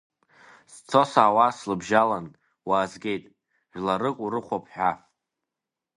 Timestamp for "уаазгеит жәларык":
2.67-4.17